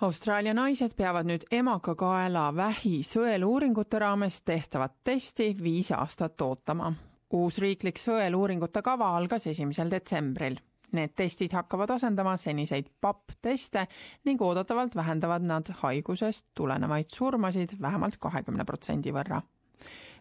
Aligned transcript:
Austraalia 0.00 0.52
naised 0.54 0.92
peavad 0.94 1.26
nüüd 1.26 1.42
emakakaela 1.50 2.44
vähi 2.54 3.00
sõeluuringute 3.02 3.98
raames 3.98 4.36
tehtavat 4.46 4.92
testi 5.04 5.48
viis 5.62 5.90
aastat 5.90 6.40
ootama. 6.40 6.92
uus 7.34 7.58
riiklik 7.58 7.98
sõeluuringute 7.98 8.82
kava 8.82 9.08
algas 9.16 9.46
esimesel 9.50 9.90
detsembril. 9.90 10.60
Need 10.92 11.16
testid 11.18 11.52
hakkavad 11.52 11.90
asendama 11.90 12.36
seniseid 12.36 12.86
PAP-teste 13.00 13.86
ning 14.24 14.42
oodatavalt 14.42 14.94
vähendavad 14.94 15.42
nad 15.42 15.66
haigusest 15.80 16.46
tulenevaid 16.54 17.10
surmasid 17.10 17.74
vähemalt 17.80 18.16
kahekümne 18.16 18.64
protsendi 18.64 19.12
võrra 19.12 19.42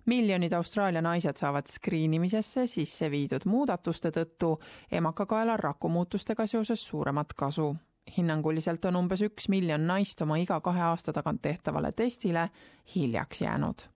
miljonid 0.05 0.53
Austraalia 0.53 1.01
naised 1.01 1.37
saavad 1.37 1.67
skriinimisesse 1.69 2.65
sisse 2.67 3.11
viidud 3.11 3.45
muudatuste 3.45 4.09
tõttu 4.11 4.55
emakakaela 4.91 5.57
rakumuutustega 5.57 6.47
seoses 6.47 6.87
suuremat 6.87 7.33
kasu 7.33 7.75
hinnanguliselt 8.17 8.85
on 8.85 8.95
umbes 9.03 9.21
üks 9.27 9.49
miljon 9.49 9.85
naist 9.87 10.21
oma 10.25 10.39
iga 10.41 10.59
kahe 10.63 10.81
aasta 10.89 11.13
tagant 11.13 11.41
tehtavale 11.41 11.91
testile 11.91 12.49
hiljaks 12.95 13.41
jäänud. 13.41 13.87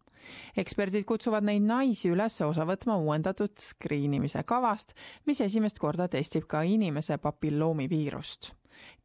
eksperdid 0.57 1.03
kutsuvad 1.05 1.43
neid 1.43 1.65
naisi 1.65 2.11
üles 2.13 2.37
osa 2.45 2.65
võtma 2.65 2.95
uuendatud 3.01 3.57
skriinimise 3.59 4.43
kavast, 4.43 4.93
mis 5.25 5.41
esimest 5.41 5.79
korda 5.79 6.07
testib 6.07 6.47
ka 6.47 6.61
inimese 6.61 7.17
papilloomiviirust. 7.17 8.53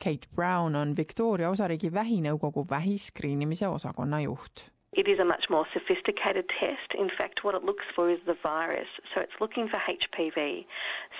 Kate 0.05 0.29
Brown 0.35 0.77
on 0.77 0.97
Victoria 0.97 1.51
osariigi 1.51 1.93
vähinõukogu 1.93 2.67
vähiskriinimise 2.71 3.69
osakonna 3.69 4.21
juht 4.21 4.76
It 4.97 5.09
is 5.09 5.19
a 5.19 5.27
much 5.27 5.51
more 5.51 5.67
sophisticated 5.75 6.49
test. 6.49 6.95
In 6.99 7.11
fact, 7.11 7.45
what 7.45 7.55
it 7.55 7.63
looks 7.63 7.85
for 7.95 8.09
is 8.09 8.19
the 8.25 8.37
virus. 8.43 8.89
So 9.15 9.21
it's 9.21 9.39
looking 9.43 9.69
for 9.69 9.77
HPV. 9.77 10.65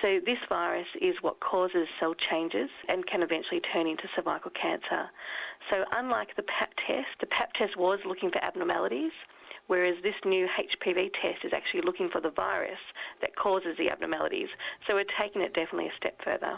So 0.01 0.19
this 0.25 0.39
virus 0.49 0.87
is 0.99 1.21
what 1.21 1.39
causes 1.41 1.87
cell 1.99 2.15
changes 2.15 2.71
and 2.89 3.05
can 3.05 3.21
eventually 3.21 3.59
turn 3.59 3.85
into 3.85 4.09
cervical 4.15 4.49
cancer. 4.49 5.11
So 5.69 5.85
unlike 5.91 6.35
the 6.35 6.41
PAP 6.41 6.73
test, 6.87 7.19
the 7.19 7.27
PAP 7.27 7.53
test 7.53 7.77
was 7.77 7.99
looking 8.03 8.31
for 8.31 8.43
abnormalities, 8.43 9.11
whereas 9.67 10.01
this 10.01 10.15
new 10.25 10.47
HPV 10.47 11.11
test 11.21 11.45
is 11.45 11.53
actually 11.53 11.81
looking 11.81 12.09
for 12.09 12.19
the 12.19 12.31
virus 12.31 12.79
that 13.21 13.35
causes 13.35 13.77
the 13.77 13.91
abnormalities. 13.91 14.49
So 14.87 14.95
we're 14.95 15.05
taking 15.19 15.43
it 15.43 15.53
definitely 15.53 15.89
a 15.89 15.95
step 15.95 16.19
further. 16.23 16.57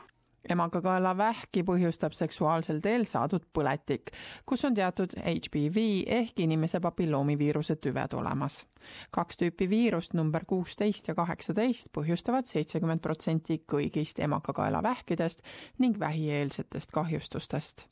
Emakakaelavähki 0.50 1.64
põhjustab 1.68 2.16
seksuaalsel 2.18 2.82
teel 2.84 3.06
saadud 3.10 3.46
põletik, 3.54 4.14
kus 4.46 4.66
on 4.68 4.76
teatud 4.78 5.14
HPV 5.20 5.86
ehk 6.20 6.40
inimese 6.46 6.82
papilloomiviiruse 6.84 7.76
tüved 7.82 8.16
olemas. 8.18 8.66
kaks 9.12 9.38
tüüpi 9.38 9.68
viirust, 9.70 10.14
number 10.14 10.46
kuusteist 10.48 11.08
ja 11.08 11.16
kaheksateist, 11.16 11.92
põhjustavad 11.94 12.48
seitsekümmend 12.48 13.02
protsenti 13.04 13.60
kõigist 13.68 14.20
emakakaelavähkidest 14.24 15.44
ning 15.78 16.00
vähieelsetest 16.00 16.92
kahjustustest. 16.92 17.86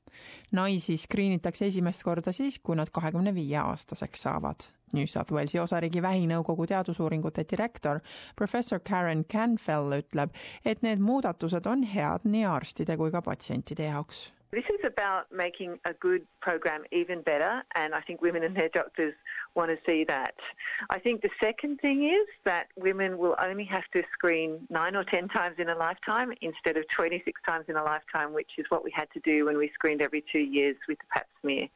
naisi 0.51 0.97
skriinitakse 0.97 1.65
esimest 1.65 2.03
korda 2.03 2.31
siis, 2.31 2.59
kui 2.59 2.75
nad 2.75 2.89
kahekümne 2.89 3.35
viie 3.35 3.57
aastaseks 3.57 4.21
saavad 4.21 4.69
New 4.93 5.05
South 5.07 5.33
Walesi 5.35 5.59
osariigi 5.59 6.01
vähinõukogu 6.01 6.67
teadusuuringute 6.71 7.43
direktor 7.49 7.99
professor 8.35 8.79
Karen 8.79 9.25
Canfell 9.25 9.99
ütleb, 9.99 10.33
et 10.65 10.81
need 10.81 11.03
muudatused 11.03 11.67
on 11.67 11.83
head 11.83 12.25
nii 12.25 12.45
arstide 12.47 12.97
kui 12.97 13.11
ka 13.11 13.21
patsientide 13.21 13.91
jaoks 13.91 14.27
This 14.57 14.65
is 14.73 14.85
about 14.87 15.31
making 15.31 15.77
a 15.85 15.93
good 15.93 16.25
program 16.41 16.81
even 16.91 17.21
better, 17.21 17.61
and 17.75 17.93
I 17.93 18.01
think 18.01 18.23
women 18.23 18.41
and 18.41 18.57
their 18.57 18.69
doctors 18.69 19.13
want 19.53 19.69
to 19.69 19.77
see 19.85 20.03
that. 20.05 20.33
I 20.89 20.97
think 20.97 21.21
the 21.21 21.29
second 21.39 21.79
thing 21.79 22.09
is 22.09 22.25
that 22.43 22.65
women 22.75 23.19
will 23.19 23.35
only 23.39 23.65
have 23.65 23.83
to 23.93 24.01
screen 24.13 24.65
nine 24.71 24.95
or 24.95 25.03
ten 25.03 25.27
times 25.27 25.57
in 25.59 25.69
a 25.69 25.77
lifetime 25.77 26.33
instead 26.41 26.75
of 26.75 26.85
26 26.95 27.39
times 27.45 27.65
in 27.67 27.75
a 27.75 27.83
lifetime, 27.83 28.33
which 28.33 28.49
is 28.57 28.65
what 28.69 28.83
we 28.83 28.89
had 28.89 29.07
to 29.11 29.19
do 29.19 29.45
when 29.45 29.59
we 29.59 29.69
screened 29.75 30.01
every 30.01 30.25
two 30.31 30.41
years 30.41 30.75
with 30.87 30.97
the 30.97 31.05
pap 31.13 31.27
smear. 31.41 31.67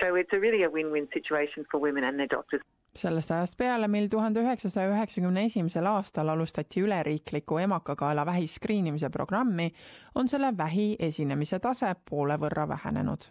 So 0.00 0.14
it's 0.14 0.32
a 0.32 0.40
really 0.40 0.62
a 0.62 0.70
win-win 0.70 1.08
situation 1.12 1.66
for 1.70 1.80
women 1.80 2.02
and 2.02 2.18
their 2.18 2.28
doctors. 2.28 2.62
Sellest 2.96 3.30
ajast 3.30 3.56
peale, 3.56 3.88
mil 3.88 4.08
tuhande 4.08 4.40
üheksasaja 4.40 4.90
üheksakümne 4.92 5.44
esimesel 5.48 5.86
aastal 5.86 6.28
alustati 6.28 6.80
üleriiklikku 6.80 7.58
emakakaela 7.58 8.26
vähi 8.26 8.46
skriinimise 8.46 9.10
programmi, 9.10 9.72
on 10.14 10.28
selle 10.28 10.52
vähi 10.56 10.96
esinemise 10.98 11.58
tase 11.58 11.94
poole 12.10 12.36
võrra 12.36 12.68
vähenenud. 12.68 13.28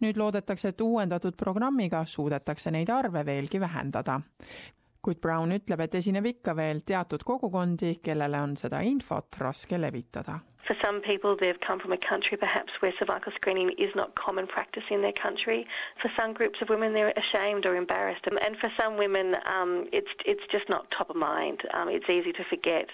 nüüd 0.00 0.16
loodetakse, 0.16 0.68
et 0.68 0.80
uuendatud 0.80 1.36
programmiga 1.36 2.04
suudetakse 2.04 2.70
neid 2.70 2.88
arve 2.88 3.26
veelgi 3.26 3.60
vähendada 3.60 4.20
kuid 5.02 5.18
Brown 5.20 5.52
ütleb, 5.52 5.80
et 5.80 5.94
esineb 5.94 6.26
ikka 6.26 6.56
veel 6.56 6.80
teatud 6.86 7.24
kogukondi, 7.26 7.96
kellele 8.02 8.40
on 8.40 8.56
seda 8.56 8.80
infot 8.86 9.36
raske 9.38 9.80
levitada 9.80 10.38
For 10.66 10.76
some 10.80 11.00
people, 11.00 11.36
they've 11.36 11.58
come 11.58 11.80
from 11.80 11.92
a 11.92 11.96
country 11.96 12.36
perhaps 12.36 12.72
where 12.80 12.92
cervical 12.98 13.32
screening 13.32 13.70
is 13.78 13.94
not 13.96 14.14
common 14.14 14.46
practice 14.46 14.84
in 14.90 15.02
their 15.02 15.12
country. 15.12 15.66
For 16.00 16.10
some 16.16 16.32
groups 16.32 16.62
of 16.62 16.68
women, 16.68 16.92
they're 16.92 17.12
ashamed 17.16 17.66
or 17.66 17.74
embarrassed, 17.74 18.26
and 18.26 18.56
for 18.58 18.70
some 18.78 18.96
women, 18.96 19.36
um, 19.44 19.88
it's 19.92 20.10
it's 20.24 20.46
just 20.50 20.68
not 20.68 20.90
top 20.90 21.10
of 21.10 21.16
mind. 21.16 21.62
Um, 21.74 21.88
it's 21.88 22.08
easy 22.08 22.32
to 22.32 22.44
forget 22.44 22.90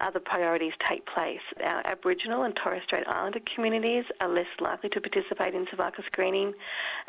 other 0.00 0.20
priorities 0.20 0.72
take 0.88 1.04
place. 1.04 1.40
Our 1.62 1.86
Aboriginal 1.86 2.44
and 2.44 2.56
Torres 2.56 2.82
Strait 2.84 3.06
Islander 3.06 3.40
communities 3.40 4.04
are 4.20 4.28
less 4.28 4.48
likely 4.58 4.88
to 4.90 5.00
participate 5.00 5.54
in 5.54 5.66
cervical 5.70 6.04
screening, 6.04 6.54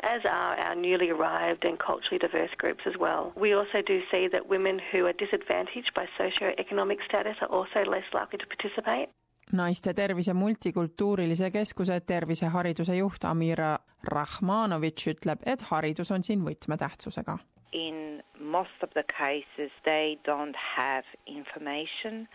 as 0.00 0.24
are 0.24 0.56
our 0.56 0.74
newly 0.74 1.10
arrived 1.10 1.64
and 1.64 1.78
culturally 1.78 2.18
diverse 2.18 2.50
groups 2.58 2.82
as 2.86 2.98
well. 2.98 3.32
We 3.34 3.54
also 3.54 3.80
do 3.80 4.02
see 4.10 4.28
that 4.28 4.46
women 4.46 4.78
who 4.90 5.06
are 5.06 5.12
disadvantaged 5.14 5.94
by 5.94 6.06
socio-economic 6.18 6.98
status 7.02 7.36
are 7.40 7.48
also 7.48 7.84
less 7.84 8.04
likely 8.12 8.38
to 8.38 8.46
participate. 8.46 9.08
Naiste 9.52 9.94
tervise 9.94 10.34
multikultuurilise 10.34 11.50
keskuse 11.50 12.00
tervisehariduse 12.00 12.96
juht 12.96 13.24
Amira 13.24 13.78
Rahmanovitš 14.02 15.12
ütleb, 15.14 15.44
et 15.46 15.62
haridus 15.70 16.10
on 16.10 16.24
siin 16.26 16.44
võtmetähtsusega. 16.46 17.38
In 17.72 18.22
most 18.38 18.82
of 18.82 18.90
the 18.94 19.04
cases 19.08 19.72
they 19.84 20.18
don't 20.26 20.56
have 20.56 21.04
information, 21.26 22.26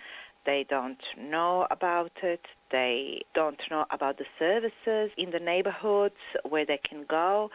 they 0.46 0.64
don't 0.64 1.04
know 1.18 1.68
about 1.70 2.24
it, 2.24 2.48
they 2.72 3.22
don't 3.36 3.62
know 3.70 3.86
about 3.90 4.18
the 4.18 4.26
services 4.40 5.12
in 5.18 5.32
the 5.32 5.40
neighborhoods 5.40 6.22
where 6.50 6.66
they 6.66 6.80
can 6.90 7.06
go. 7.06 7.52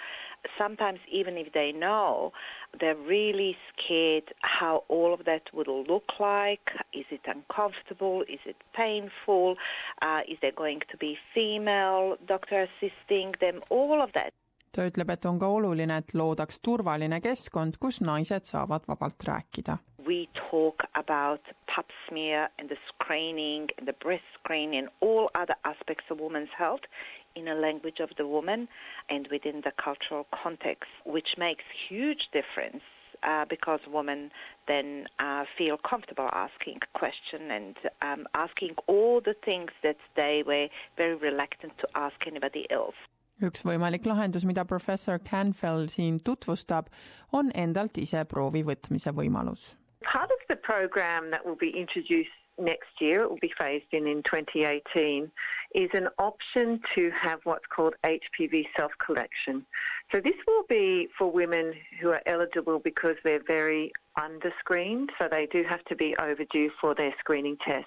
Sometimes 0.58 1.00
even 1.10 1.36
if 1.36 1.53
they 1.53 1.72
know, 1.72 2.32
they're 2.78 2.97
really 2.97 3.56
scared 3.72 4.32
how 4.41 4.84
all 4.88 5.14
of 5.14 5.25
that 5.25 5.42
would 5.53 5.69
look 5.69 6.12
like. 6.19 6.72
Is 6.92 7.06
it 7.10 7.20
uncomfortable? 7.26 8.22
Is 8.22 8.41
it 8.44 8.56
painful? 8.75 9.56
Uh, 10.00 10.20
is 10.28 10.38
there 10.42 10.53
going 10.53 10.80
to 10.91 10.97
be 10.97 11.16
female 11.34 12.16
doctor 12.26 12.69
assisting 12.69 13.34
them? 13.41 13.60
All 13.70 14.03
of 14.03 14.12
that. 14.14 14.32
ta 14.72 14.86
ütleb, 14.88 15.10
et 15.12 15.26
on 15.28 15.38
ka 15.38 15.48
oluline, 15.53 15.97
et 16.00 16.14
loodaks 16.16 16.60
turvaline 16.64 17.19
keskkond, 17.20 17.76
kus 17.80 18.00
naised 18.00 18.48
saavad 18.48 18.86
vabalt 18.88 19.26
rääkida. 19.28 19.76
We 20.06 20.28
talk 20.34 20.84
about 20.98 21.53
pap 21.66 21.92
smear 22.06 22.48
and 22.59 22.69
the 22.69 22.78
screening 22.88 23.69
and 23.78 23.86
the 23.86 23.97
breast 24.04 24.24
screening 24.38 24.78
and 24.84 24.88
all 25.00 25.28
other 25.34 25.56
aspects 25.64 26.10
of 26.10 26.20
women's 26.20 26.50
health 26.56 26.88
in 27.34 27.48
a 27.48 27.54
language 27.54 28.00
of 28.00 28.10
the 28.16 28.26
woman 28.26 28.69
and 29.09 29.28
within 29.31 29.62
the 29.62 29.72
cultural 29.72 30.26
context, 30.43 30.91
which 31.04 31.37
makes 31.38 31.65
huge 31.88 32.28
difference 32.32 32.82
uh, 33.22 33.44
because 33.48 33.81
women 33.87 34.31
then 34.66 35.06
uh, 35.19 35.44
feel 35.56 35.76
comfortable 35.76 36.28
asking 36.32 36.78
a 36.82 36.98
question 36.98 37.50
and 37.50 37.76
um, 38.03 38.26
asking 38.34 38.75
all 38.87 39.21
the 39.21 39.34
things 39.44 39.71
that 39.82 39.97
they 40.16 40.42
were 40.47 40.69
very 40.97 41.15
reluctant 41.15 41.72
to 41.78 41.88
ask 41.94 42.26
anybody 42.26 42.71
else. 42.71 42.97
üks 43.42 43.65
võimalik 43.66 44.04
lahendus, 44.06 44.44
mida 44.47 44.62
professor 44.65 45.19
Canfell 45.19 45.88
siin 45.91 46.21
tutvustab, 46.22 46.87
on 47.34 47.50
endalt 47.59 47.98
ise 47.98 48.22
proovi 48.31 48.62
võtmise 48.62 49.10
võimalus. 49.16 49.72
Part 50.06 50.31
of 50.31 50.44
the 50.48 50.54
program 50.54 51.31
that 51.32 51.44
will 51.44 51.59
be 51.59 51.71
introduced 51.75 52.41
next 52.58 53.00
year, 53.00 53.22
it 53.22 53.30
will 53.30 53.38
be 53.40 53.52
phased 53.58 53.86
in 53.92 54.06
in 54.06 54.22
2018, 54.22 55.30
is 55.74 55.90
an 55.94 56.08
option 56.18 56.80
to 56.94 57.10
have 57.10 57.40
what's 57.44 57.66
called 57.66 57.94
HPV 58.04 58.66
self 58.76 58.92
collection. 59.04 59.64
So, 60.12 60.20
this 60.20 60.34
will 60.47 60.65
be 60.68 61.09
for 61.16 61.30
women 61.30 61.72
who 62.00 62.10
are 62.10 62.22
eligible 62.27 62.78
because 62.78 63.16
they're 63.24 63.42
very 63.47 63.92
underscreened, 64.18 65.09
so 65.18 65.28
they 65.30 65.47
do 65.47 65.65
have 65.65 65.84
to 65.86 65.97
be 65.97 66.15
overdue 66.21 66.71
for 66.80 66.94
their 66.94 67.15
screening 67.18 67.56
test. 67.65 67.86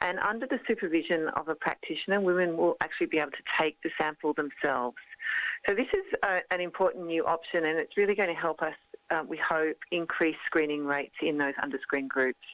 And 0.00 0.18
under 0.18 0.46
the 0.46 0.58
supervision 0.66 1.28
of 1.36 1.48
a 1.48 1.54
practitioner, 1.54 2.20
women 2.20 2.56
will 2.56 2.76
actually 2.80 3.06
be 3.06 3.18
able 3.18 3.32
to 3.32 3.44
take 3.58 3.76
the 3.82 3.90
sample 3.98 4.32
themselves. 4.32 4.96
So, 5.66 5.74
this 5.74 5.88
is 5.92 6.04
a, 6.22 6.40
an 6.50 6.60
important 6.60 7.06
new 7.06 7.24
option, 7.24 7.64
and 7.64 7.78
it's 7.78 7.96
really 7.96 8.14
going 8.14 8.34
to 8.34 8.40
help 8.40 8.62
us, 8.62 8.74
uh, 9.10 9.22
we 9.26 9.36
hope, 9.36 9.76
increase 9.90 10.36
screening 10.46 10.86
rates 10.86 11.14
in 11.20 11.38
those 11.38 11.54
underscreened 11.62 12.08
groups. 12.08 12.46